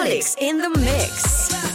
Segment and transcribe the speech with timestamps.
[0.00, 1.69] Olix in the mix.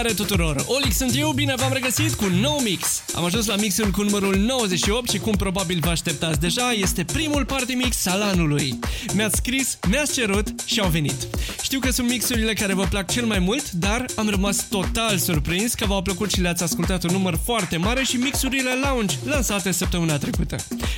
[0.00, 0.64] Salutare tuturor!
[0.66, 3.02] Olix sunt eu, bine v-am regăsit cu un nou mix.
[3.14, 7.44] Am ajuns la mixul cu numărul 98 și cum probabil vă așteptați deja, este primul
[7.44, 8.78] party mix al anului.
[9.14, 11.28] Mi-ați scris, mi-ați cerut și au venit.
[11.62, 15.74] Știu că sunt mixurile care vă plac cel mai mult, dar am rămas total surprins
[15.74, 20.18] că v-au plăcut și le-ați ascultat un număr foarte mare și mixurile lounge lansate săptămâna
[20.18, 20.56] trecută.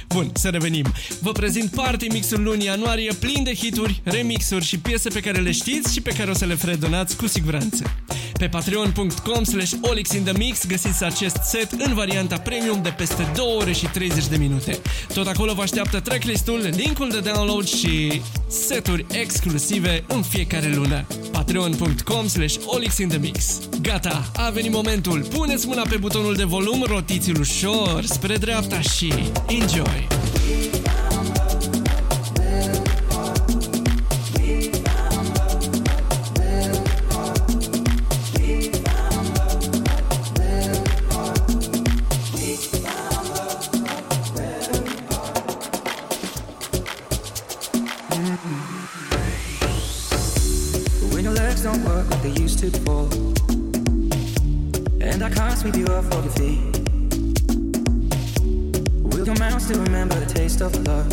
[0.08, 0.92] Bun, să revenim.
[1.20, 5.50] Vă prezint party mixul lunii ianuarie plin de hituri, remixuri și piese pe care le
[5.50, 7.84] știți și pe care o să le fredonați cu siguranță.
[8.42, 13.86] Pe patreon.com slash olixinthemix găsiți acest set în varianta premium de peste 2 ore și
[13.86, 14.78] 30 de minute.
[15.14, 21.06] Tot acolo vă așteaptă tracklist-ul, linkul de download și seturi exclusive în fiecare lună.
[21.32, 25.26] patreon.com slash olixinthemix Gata, a venit momentul.
[25.34, 29.12] Puneți mâna pe butonul de volum, rotiți-l ușor spre dreapta și
[29.46, 30.06] enjoy!
[52.62, 53.10] to the.
[55.00, 56.88] And I can't sweep you off of your feet.
[59.02, 61.08] Will your mouth still remember the taste of love?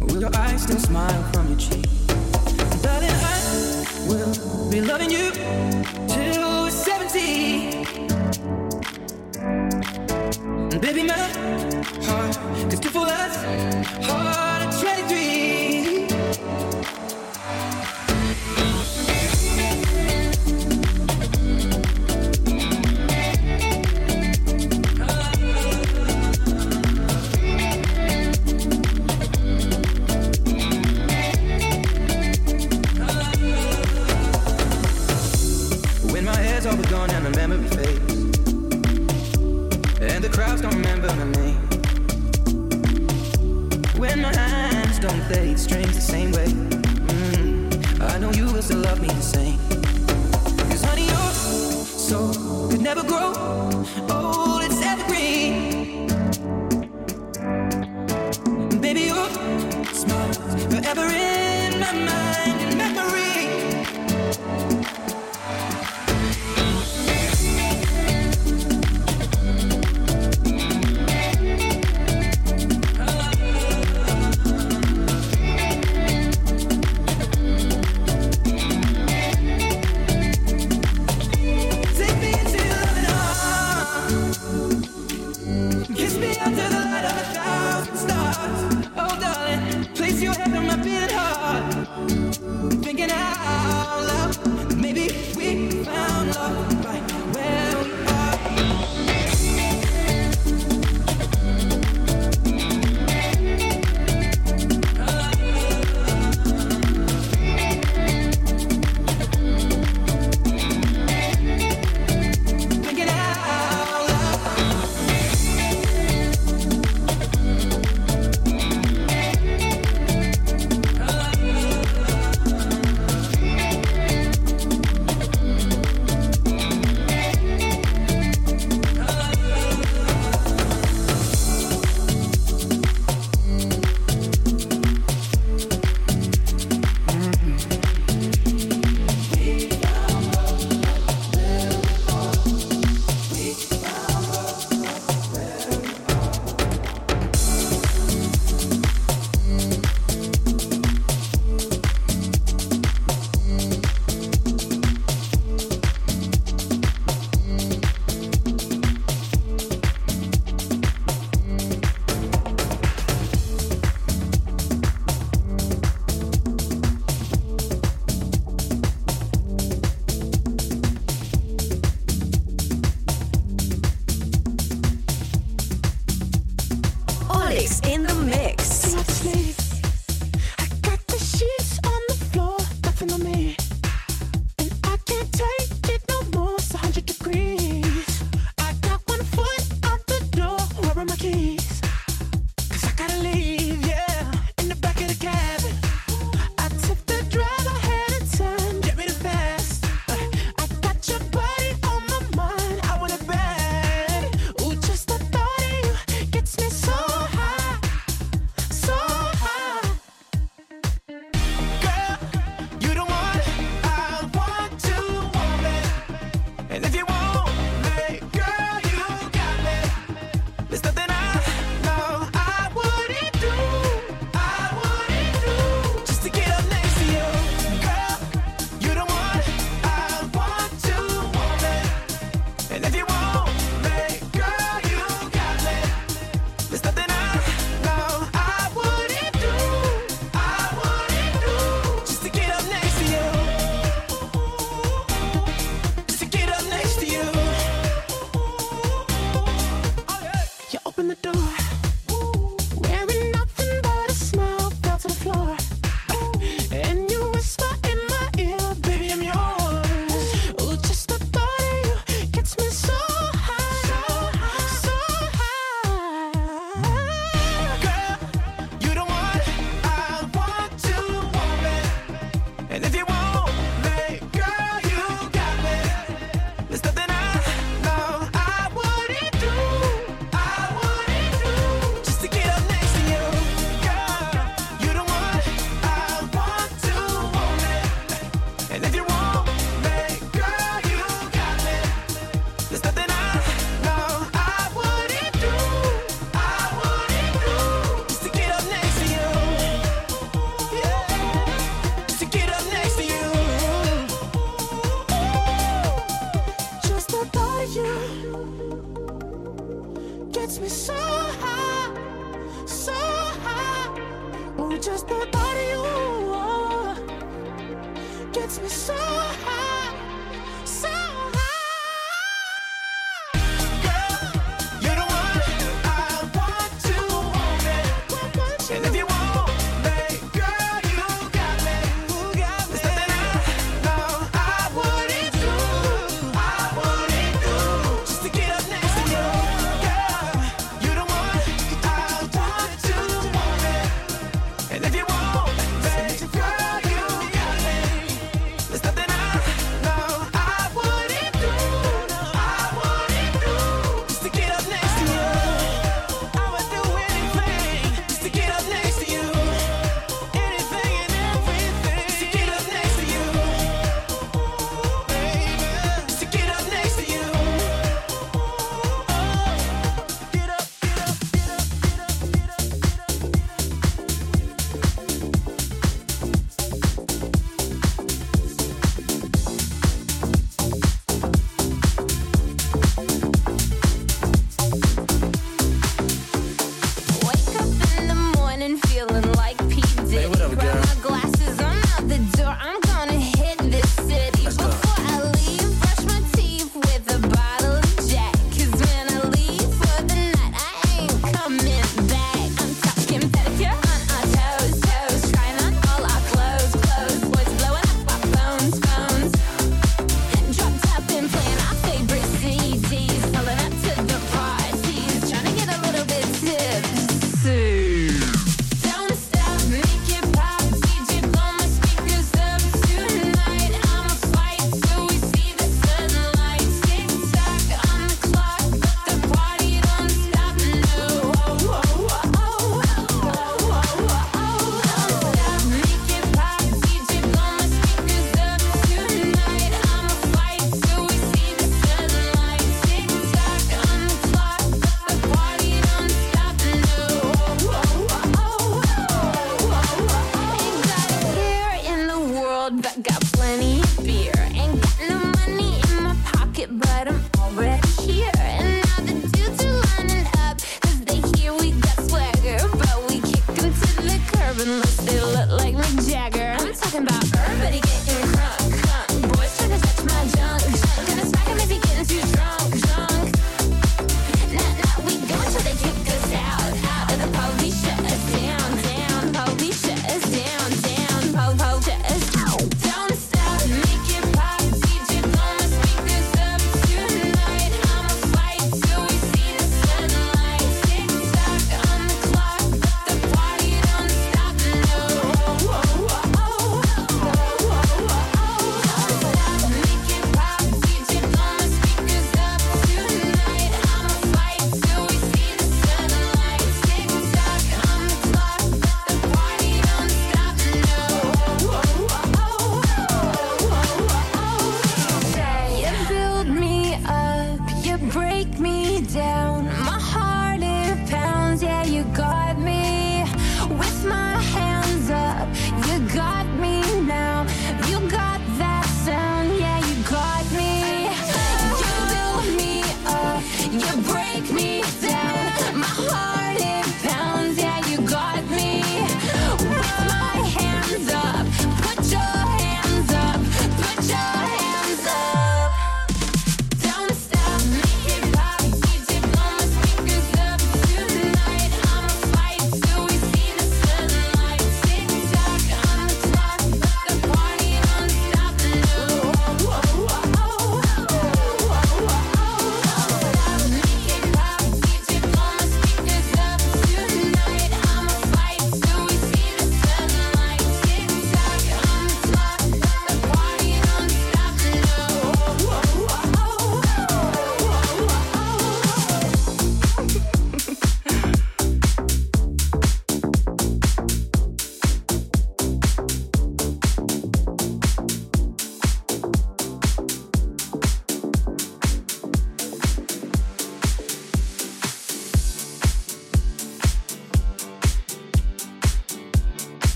[0.00, 1.86] Will your eyes still smile from your cheek?
[2.72, 5.30] And darling, I will be loving you
[6.08, 7.84] till 70.
[10.72, 11.18] And baby, my
[12.06, 13.36] heart is too full of
[14.06, 15.29] heart at 23.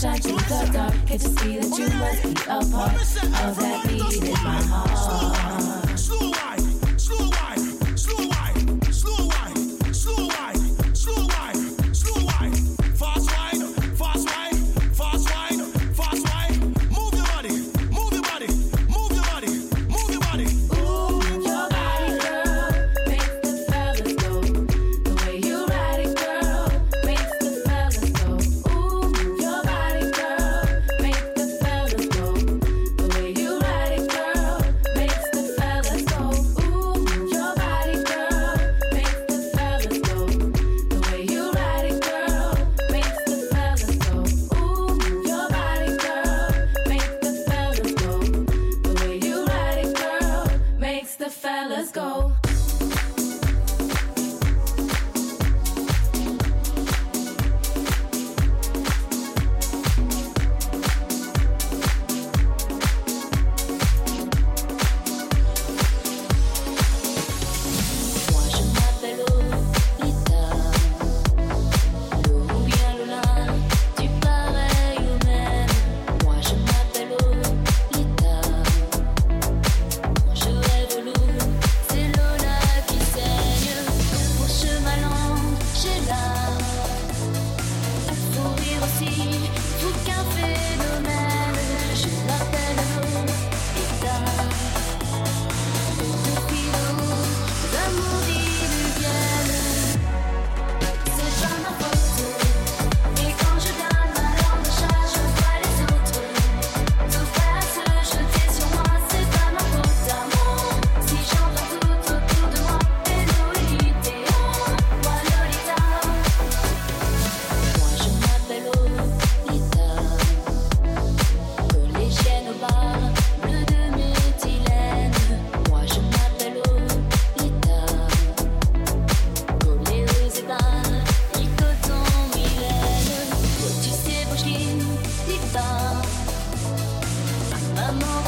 [0.00, 0.94] shot you the dark.
[1.06, 6.35] Can't you see that you must be a part of that beat in my heart.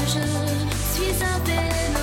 [0.09, 1.98] je suis un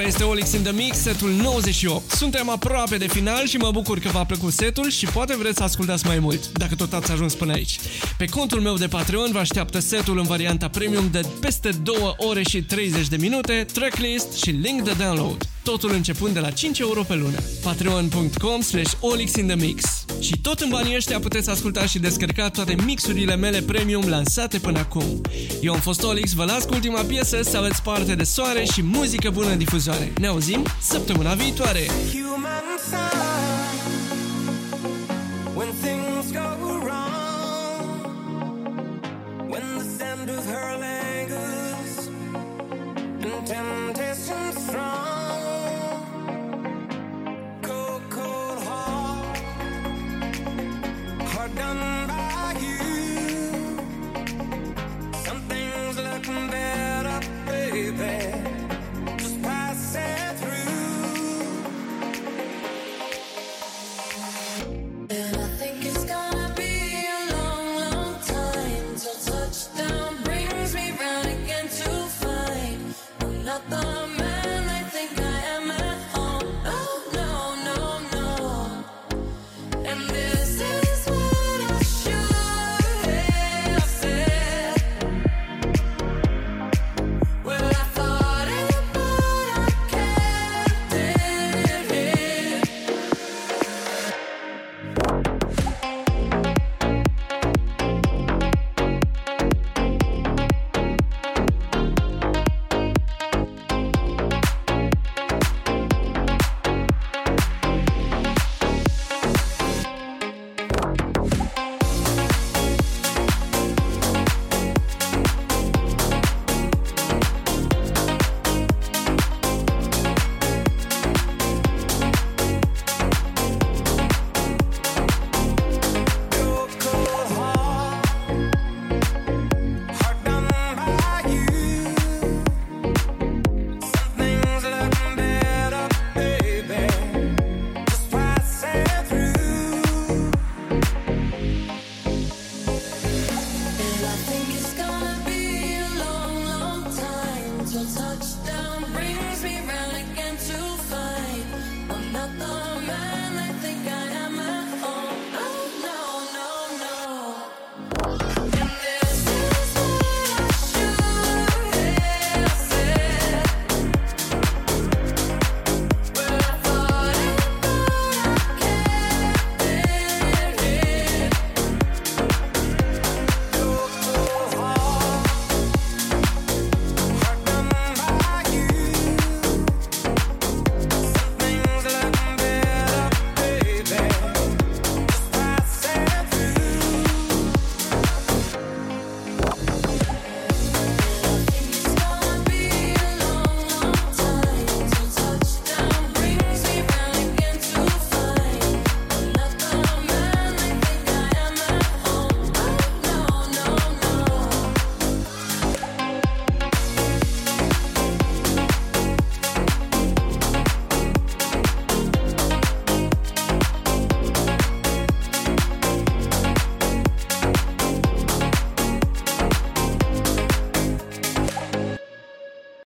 [0.00, 2.10] Acesta este Olix in the Mix, setul 98.
[2.10, 5.62] Suntem aproape de final și mă bucur că v-a plăcut setul și poate vreți să
[5.62, 7.78] ascultați mai mult, dacă tot ați ajuns până aici.
[8.18, 12.42] Pe contul meu de Patreon vă așteaptă setul în varianta premium de peste 2 ore
[12.42, 15.48] și 30 de minute, tracklist și link de download.
[15.62, 17.38] Totul începând de la 5 euro pe lună.
[17.62, 19.99] Patreon.com slash Olix in the Mix.
[20.20, 24.78] Și tot în banii ăștia puteți asculta și descărca toate mixurile mele premium lansate până
[24.78, 25.20] acum.
[25.60, 28.82] Eu am fost Olix, vă las cu ultima piesă să aveți parte de soare și
[28.82, 30.12] muzică bună în difuzoare.
[30.20, 31.86] Ne auzim săptămâna viitoare!
[32.12, 33.29] Human sign.